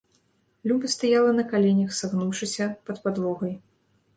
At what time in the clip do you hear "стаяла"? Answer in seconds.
0.93-1.35